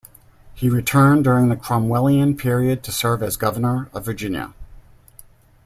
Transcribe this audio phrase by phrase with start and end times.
[0.55, 4.55] He returned during the Cromwellian period to serve as Governor of Virginia.